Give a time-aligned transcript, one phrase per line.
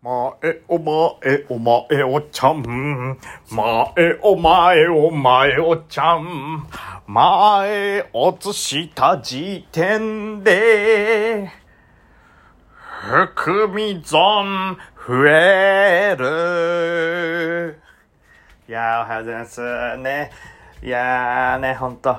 [0.00, 3.18] まえお前お前おちゃん。
[3.50, 6.68] まえお前お前おちゃん。
[7.08, 11.50] 前落した時点で、
[13.10, 17.80] 含み損増える。
[18.68, 19.96] いやー、おはようございます。
[19.96, 20.30] ね。
[20.80, 22.18] いやーね、ほんと。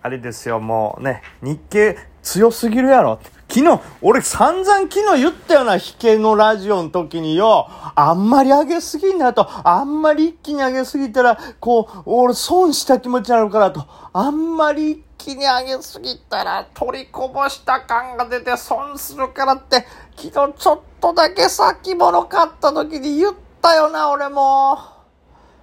[0.00, 3.20] あれですよ、もうね、日経強すぎるやろ。
[3.50, 24.78] 昨日、俺散々昨日言ったよな、引けのラジオの時によ、あんまり上げすぎんなと、あんまり一気に上げすぎたら、こう、俺損した気持ちになるからと、あんまり一気に上げすぎたら取りこぼした感が出て損するからって、昨日ちょっとだけ先物買った時に言ったよな、俺も。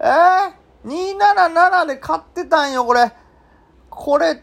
[0.00, 0.52] えー、
[0.84, 3.12] ?277 で買ってたんよ、これ。
[3.88, 4.42] これ、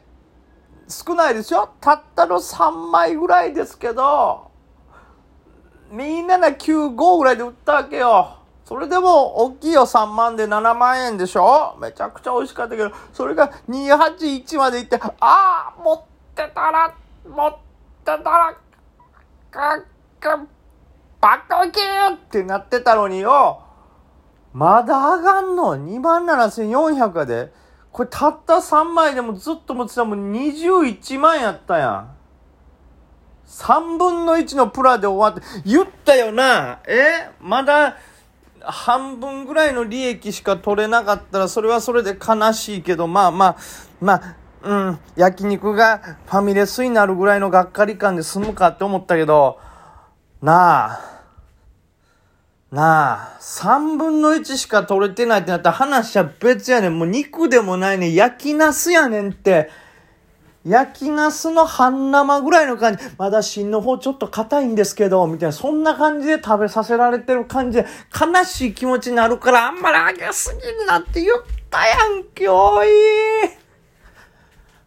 [0.88, 4.52] 少ないでしょたったの3枚ぐらいですけど、
[5.92, 8.38] 2795ぐらいで売ったわけよ。
[8.66, 16.02] それでも大きいよ3万で7万円でしょめちゃくちゃ美味しかったけど、それが281まで行って、ああ持っ
[16.36, 16.96] てたら、
[17.28, 17.60] 持って
[18.06, 18.58] たら、
[19.52, 19.84] かっ
[20.20, 20.46] か、
[21.22, 23.62] バカキーってなってたのによ、
[24.54, 27.65] まだ上がんの ?27,400 で。
[27.96, 32.10] これたった3枚でもずっと持ってたもん21万やったやん。
[33.48, 36.82] 3分の1のプラで終わって、言ったよな。
[36.90, 37.30] え？
[37.40, 37.96] まだ
[38.60, 43.58] 半分ぐらいの利益しか取れなかったらそれはそれで悲しいけど、まあまあ、
[44.02, 49.58] まあ、うん、焼肉がファミレスになるぐらいのがっかり感で済むかって思ったけど、
[50.42, 51.15] なあ、
[52.72, 56.98] なあ、三分の一しか取れてないってなったら話は別やねん。
[56.98, 58.14] もう肉でもないねん。
[58.14, 59.70] 焼きナスやねんって。
[60.66, 63.04] 焼きナスの半生ぐらいの感じ。
[63.20, 65.54] まだ芯の方ちょっと硬いんですけど、みたいな。
[65.54, 67.86] そんな感じで食べさせられてる感じで、
[68.20, 71.38] 悲しい気持ちになるから、あんまり揚げすぎんなって言っ
[71.70, 72.88] たやんけ、おい。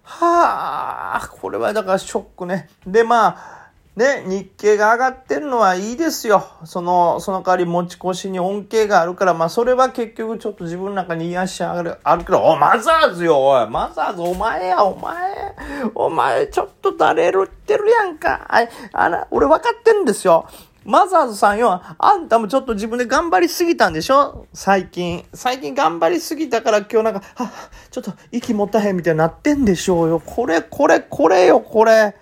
[0.02, 2.69] はあ、これはだからショックね。
[2.84, 3.57] で、まあ、
[3.98, 6.47] ね、日経が上がってるのはいいですよ。
[6.64, 15.56] その、その代わり持ち越しに恩恵があるから、まあそれは結局ちょっと自分の中に癒しある、あるけど、お、マザーズよ、おい、マザーズお前や、お前、
[15.97, 18.47] お前ちょっと誰るってるやんか。
[18.48, 20.47] ああら、俺分かってんですよ。
[20.84, 24.47] マザーズさんよ、あんたもちょっと自分で頑張りすぎたんでしょ？
[24.54, 25.26] 最近。
[25.34, 27.50] 最近頑張りすぎたから今日なんか、は
[27.91, 30.22] ちょっと息持たへんみたいになってんでしょうよ。
[30.25, 32.14] これ、これ、これよ、これ。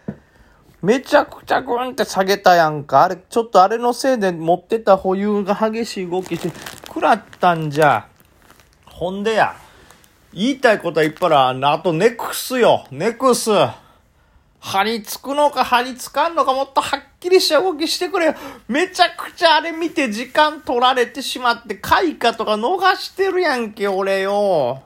[0.82, 3.04] めちゃくちゃグンって下げたやんか。
[3.04, 6.53] あれ、ちょっとあれのせいで持ってた保有が激しい動きして、
[6.87, 8.06] 食らったんじゃ。
[8.84, 9.56] ほんでや。
[10.32, 11.66] 言いたいことはいっぱいある。
[11.66, 12.86] あと、ネクスよ。
[12.91, 13.50] ネクス。
[14.60, 18.34] 張り付くのか張り付かんのかもっとはっきりした動きしてくれよ。
[18.66, 24.82] めちゃくちゃあれ見て時間取られてしまって、開花とか逃してるやんけ、俺よ。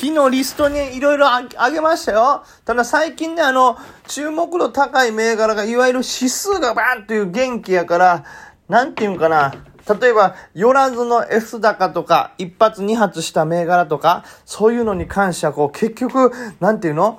[0.00, 2.42] 昨日リストにいろいろあげましたよ。
[2.64, 3.76] ただ最近ね、あの、
[4.08, 8.24] 注目度高い銘柄が、いわゆる指数がバーンという元気やから、
[8.66, 9.52] なんていうんかな。
[10.00, 17.18] 例えば、寄らずの S 高とか、一発二発した銘柄とか、そういうのに関しては、こう、結局、なんていうの？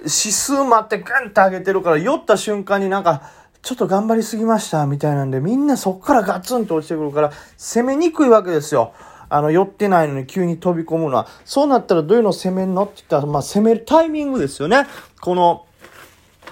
[0.00, 3.22] 指数待ってガンって上げてるから、酔った瞬間になんか、
[3.62, 8.92] ちょっと頑張りすぎました、みたいなんで、みんなそっからガツンと落ちてくるから、攻めにくいわけですよ。
[9.28, 11.28] あの、寄ってないのに急に飛び込むのは。
[11.44, 14.86] そうなったらどういうのを攻めるのって言ったら、まあ、攻めるタイミングですよね。
[15.20, 15.66] この、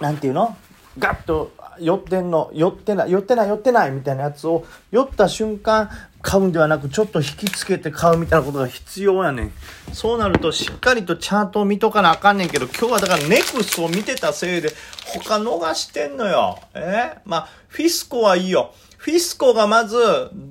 [0.00, 0.56] なんていうの？
[0.98, 5.90] ガッと寄ってんの、寄ってない、寄ってない、寄ってないみたいなやつを、寄った瞬間、
[6.22, 9.52] 買うんではなく、ちょっと引きつけて買うみたいなことが必要やねん。
[9.92, 14.70] そうなると、しっかりとチャートを見とかなあかんねんけど、今日はだからネクスを見てたせいで、
[15.04, 16.58] 他逃してんのよ。
[16.74, 17.18] え？
[17.26, 18.72] まあ、フィスコはいいよ。
[19.06, 19.96] フィスコがまず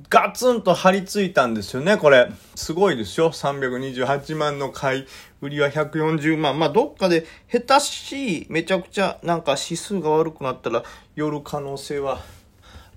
[0.07, 2.31] ガツンと張り付いたんですよね、これ。
[2.55, 3.29] すごいですよ。
[3.33, 5.07] 328万の買い、
[5.41, 6.57] 売りは140万。
[6.57, 10.85] まあ、どっかで下手し、めちゃくちゃなんか指数が悪くなったら
[11.15, 12.21] 寄る可能性は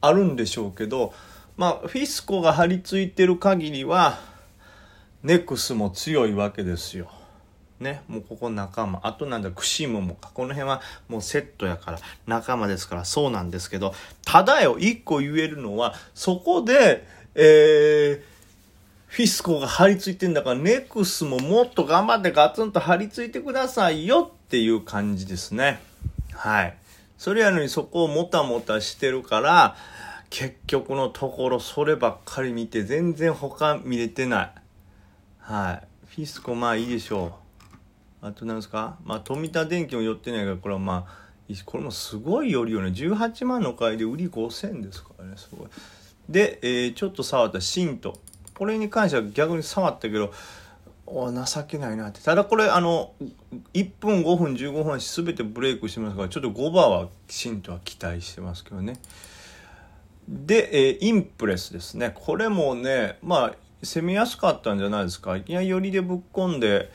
[0.00, 1.12] あるんでしょうけど、
[1.56, 4.20] まあ、フィスコが張り付いてる限りは、
[5.24, 7.10] ネクスも強いわけですよ。
[7.80, 9.00] ね、もうここ仲間。
[9.04, 10.30] あとなんだ、クシムもか。
[10.34, 13.94] この辺はもうセットやから、仲間ですからそうなんですけど、
[14.24, 18.22] ただよ、一個言えるのは、そこで、えー、
[19.06, 25.80] フィスコが張り付いてんだから、ネクスももっと頑張ってガツンと張り付いてくださいよっていう感じですね。
[26.32, 26.76] はい。
[27.16, 29.76] それやのにそこをもたもたしてるから、
[30.30, 34.50] 結局のところそればっかり見て全然他見れてない。
[35.38, 35.86] はい。
[36.14, 37.47] フィスコまあいいでしょう。
[38.20, 38.96] あとなんですか？
[39.04, 41.28] まあ富田電機も寄ってないからこれはまあ
[41.64, 42.88] これもすごいよりよね。
[42.88, 45.68] 18万の買いで売り5000ですからねすごい。
[46.28, 48.18] で、えー、ちょっと触ったシント。
[48.54, 50.32] これに関しては逆に触ったけど
[51.06, 52.22] お情けないなって。
[52.22, 53.14] ただこれあの
[53.72, 58.98] 1分5分15分全てブレイクしてますからちょっと5番はシントは期待してますけどね。
[60.28, 62.12] で、えー、インプレスですね。
[62.14, 65.36] これもねまあ攻めやすかったんじゃないですか。
[65.36, 66.90] いや寄りでぶっ込んで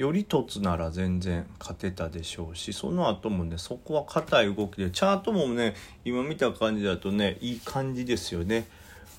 [0.00, 5.74] より凸なら全然勝てたでしょうしその後もねそこは硬い動きでチャートもね
[6.06, 8.66] 今見た感じだとねいい感じですよね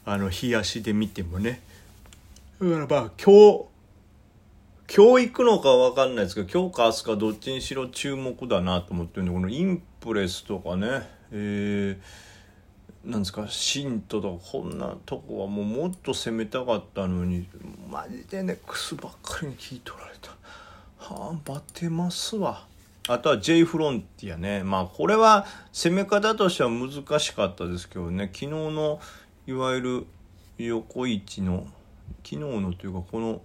[0.06, 1.62] あの日足で見てもね
[2.60, 3.66] だからまあ今日
[4.94, 17.46] 今日行くのか分かんないですけど今日か明日かどっちにしろ注目だなと思ってるんでこのインプレスとかねえー、なんですかシントとかこんなとこはもうもっと攻めたかったのに
[17.88, 20.41] マジでねクスばっかりに聞い取られた。
[21.02, 22.68] はあバテますわ。
[23.10, 24.64] あとは J フロンティアね。
[24.64, 28.30] まあこれは攻め方としては難しかったですけどね。
[28.32, 29.00] 昨日の
[29.48, 30.06] いわゆる
[30.60, 31.66] 横位置の
[32.24, 33.42] 昨日のというかこの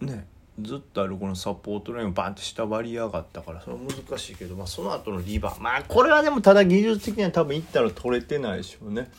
[0.00, 0.26] ね
[0.60, 9.10] ずっとあるこのサポートラインをバンって下割りやがったからそれは難しいけど、まあ、その後のリバーまあこれはでもただ技術的には多分いったら取れてないでしょうね。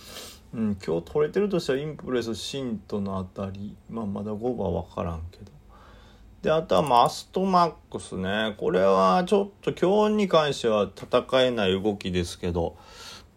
[0.54, 5.61] うん、今日取れてるとしたらインプレスシントのあたり、まあ、まだ5番分からんけど。
[6.42, 8.56] であとはマストマックスね。
[8.58, 12.78] これはちょっと今日に関しては戦えない動きですけど。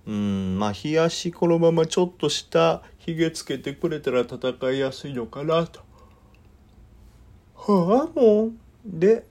[0.06, 5.80] うんまあ冷やしこのままちょっと下ひげつけてくれたら戦いやすいのかなと。
[7.54, 8.52] はあもう。
[8.86, 9.26] で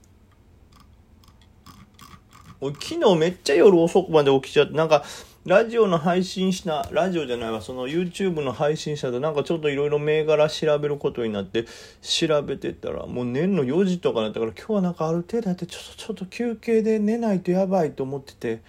[2.62, 5.04] 昨日めっちゃ夜遅くまで起きちゃってなんか
[5.46, 11.66] ラジオの配信したラジオじゃないわその YouTube の配信者でなんかちょっといろいろ銘柄調べることになって
[12.02, 18.62] 調べてたらもう寝んの4時とかだったから今日はなんかある程度やってちょっとちょっと休憩で寝ないとやばいと思ってて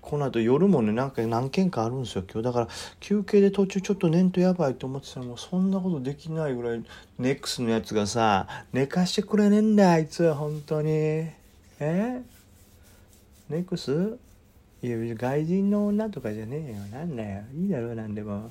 [0.00, 2.44] この後夜もねなんか何件かあるんですよ今日。
[2.44, 2.68] だから
[3.00, 6.84] 休憩で途中ちょっと寝んとやばいと思ってたらもうそんなことできないぐらい
[7.18, 10.90] ネックスのやつがさ寝かしてくれねえんだあいつは本当に。
[10.92, 11.32] え？
[11.80, 14.16] ネックス？
[14.82, 16.78] いや外人の女とかじゃねえよ。
[16.98, 17.42] なんだよ。
[17.54, 18.50] いいだろなんでも。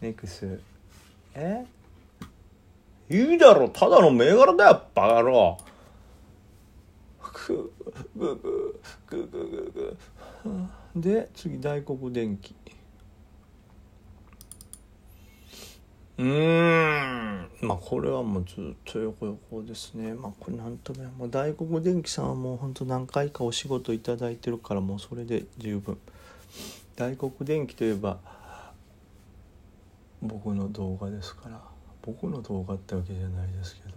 [0.00, 0.60] ネクス。
[1.34, 1.64] え？
[3.08, 3.68] いいだろ。
[3.68, 5.58] ただの銘柄だよバカ野郎。
[7.44, 7.72] ぐ
[8.16, 9.96] ぐぐぐぐぐ
[10.44, 11.00] ぐ。
[11.00, 12.54] で次大黒電気
[16.18, 16.26] うん
[17.62, 20.14] まあこれはもうずっと横横ですね。
[20.14, 25.98] まあこれなんとももう大黒電気さんはもうほんと何回かお仕事頂いてるからもうそれで十分。
[26.96, 28.18] 大黒電気といえば
[30.22, 31.60] 僕の動画ですから。
[32.02, 33.96] 僕の動画ってわけじゃないですけど。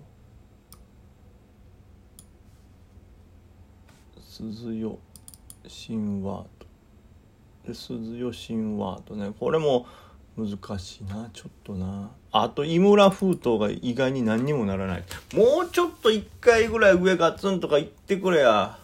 [4.21, 4.97] 鈴代
[5.67, 6.67] 神話と。
[7.67, 9.85] で鈴代神話とねこれも
[10.47, 12.11] 難しいなちょっとな。
[12.31, 15.03] あと井村封筒が意外に何にもならない。
[15.33, 18.77] もうちょっと1回ぐらい上ガツンとか言ってくれや。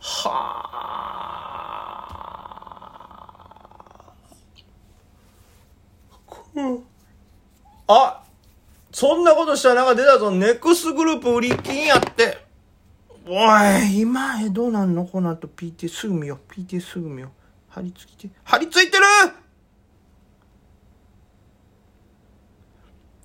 [0.00, 0.84] はあ。
[7.86, 8.22] あ
[8.92, 10.30] そんなことしたらなんか出たぞ。
[10.30, 12.44] ネクスグループ売り金やって。
[13.26, 13.32] お
[13.88, 15.04] い今へどうなんの？
[15.04, 15.48] この後。
[15.48, 16.52] PT すぐ見よう。
[16.52, 17.30] PT すぐ見よう。
[17.74, 19.04] 張り付いて、張り付いてる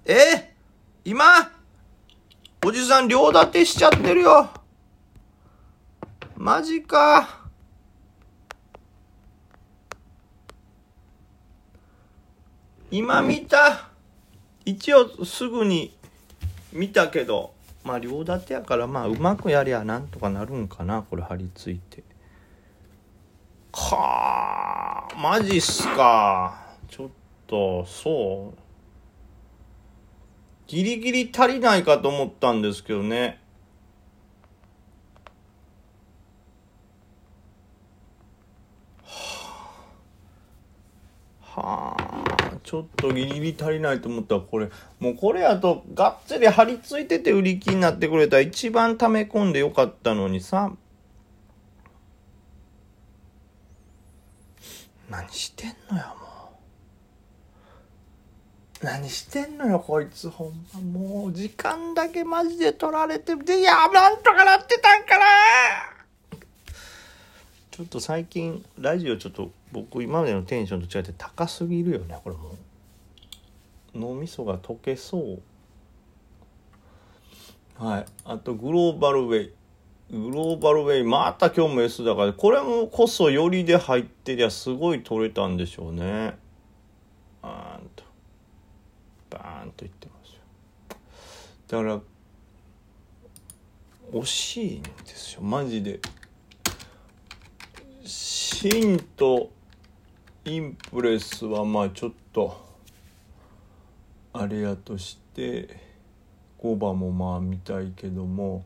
[0.06, 0.56] え？
[1.06, 1.24] 今？
[2.66, 4.50] おじさん両立てしちゃってるよ。
[6.36, 7.46] マジか。
[12.90, 13.88] 今見た？
[14.66, 15.96] 一応すぐに
[16.74, 22.04] 見たけど、まあ両立てやからまあうまくやりゃなんとかなるんかな、これ張り付いて。
[23.72, 26.76] はあ、マジっすか。
[26.88, 27.10] ちょっ
[27.48, 28.60] と、そう。
[30.68, 33.40] ギリギリ足りないかと思ったんですけどね。
[41.42, 50.72] はあ、ちょっとギリギリ足りないと思ったらこれ、もうこれやとがっつり張り付いてて売り気になってくれた一番溜め込んでよかったのにさ。
[55.10, 56.52] 何してんのよも
[58.82, 58.86] う。
[58.86, 60.80] 何してんのよこいつほんま。
[60.80, 65.26] もう時間だけマジで取られてでいやなんとかなってたんかな。
[67.72, 73.98] ちょっと最近ラジオちょっと僕今までのテンションと違って高すぎるよねこれもう。
[73.98, 75.42] 脳みそが溶けそう。
[77.84, 78.06] はい。
[78.26, 79.54] あとグローバルウェイ。
[80.12, 86.36] グローバルウェイ、また今日も S だから、これもこそよりで入ってりゃすごい取れたんでしょうね。
[87.44, 88.04] バーンと。
[89.30, 90.40] バーンといってますよ。
[91.68, 92.02] だから、
[94.20, 96.00] 惜しいんですよ、マジで。
[98.04, 99.52] シンと
[100.44, 102.58] インプレスはまあちょっと、
[104.34, 105.78] あれやとして、
[106.64, 108.66] 5番もまあ見たいけども、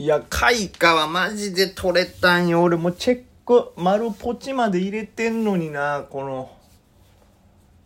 [0.00, 2.62] いや、開花はマジで取れたんよ。
[2.62, 6.50] 俺もチェック、丸ポチまで入れてんのにな、この、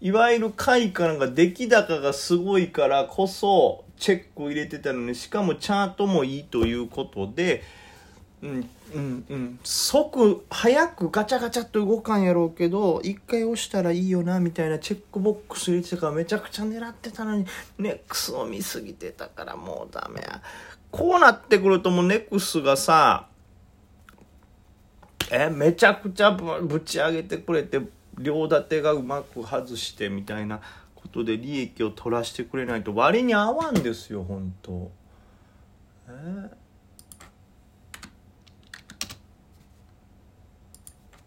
[0.01, 7.65] いわゆる開花なんか出来高がすごいからこそ、チェックを入れてたのに、しかもチャートもいいということで、
[8.43, 9.59] うん、うん、うん。
[9.63, 17.47] 即、早くガチャガチャっと動かんやろうけど、一回押したらいいよな、みたいなチェックボックス入れてたからめちゃくちゃ狙ってたのに、
[17.79, 20.41] ネックスを見すぎてたからもうダメや。
[20.91, 23.27] こうなってくるともうネクスがさ、
[25.31, 27.81] え、めちゃくちゃぶち上げてくれて、
[28.19, 30.61] 両立てがうまく外してみたいな
[30.95, 34.91] ことで利益を取らせてくれないと割に合わんですよ、本当
[36.09, 36.64] え？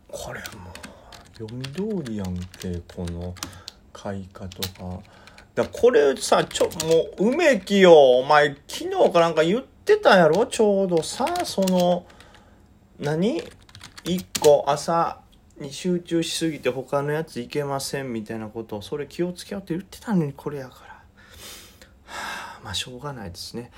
[0.08, 3.36] これもう読み通りやんけこの
[3.94, 5.02] 開花とか。
[5.56, 6.72] だこれさ、ちょ、も
[7.18, 10.46] う、梅木よ、お前、昨日かなんか言ってたやろ？
[10.46, 12.06] ちょうどさ、その、
[13.00, 13.42] 何？
[14.04, 15.20] 一個朝
[15.60, 20.94] に集中しすぎて他のやついけませんみたいなことを、それ気をつけようって言ってたのにこれやから。
[20.94, 21.02] は
[22.06, 23.72] あ、まあ、しょうがないですね。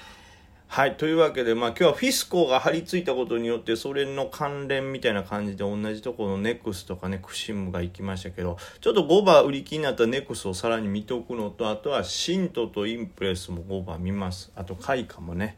[0.72, 0.98] はい。
[0.98, 14.52] というわけで、まあ今日はフィスコが張り付いたことによって、それの関連みたいな感じで同じところのネクスとかね、クシムが行きましたけど、ちょっと5番売り気になったネクスをさらに見ておくのと、あとはシントとインプレスも5番見ます。
[14.56, 15.58] あとカイカもね。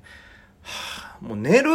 [0.62, 1.72] はあ、もう寝る